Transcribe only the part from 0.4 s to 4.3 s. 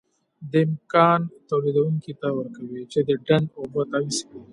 دا امکان تولیدوونکي ته ورکوي چې د ډنډ اوبه تعویض